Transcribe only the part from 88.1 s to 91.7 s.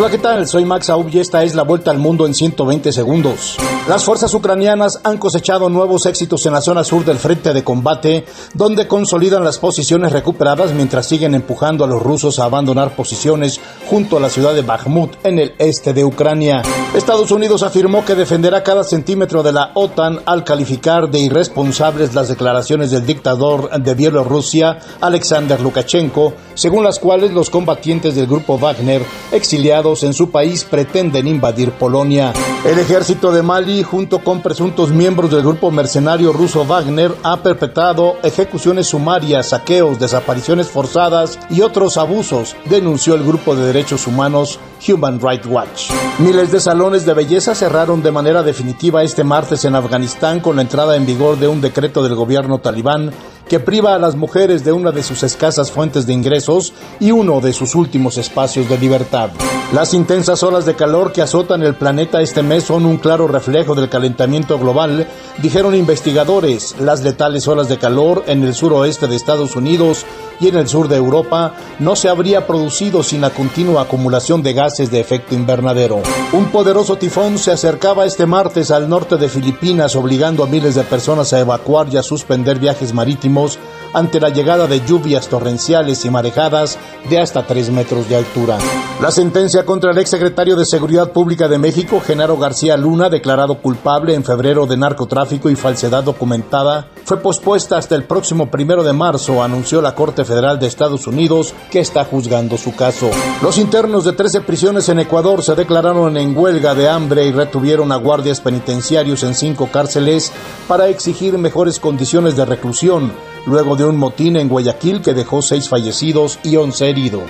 altura. La sentencia contra el exsecretario de Seguridad Pública de